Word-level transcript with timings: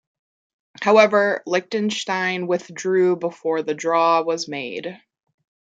However, 0.81 1.43
Liechtenstein 1.45 2.47
withdrew 2.47 3.17
before 3.17 3.61
the 3.61 3.75
draw 3.75 4.23
was 4.23 4.47
made. 4.47 4.99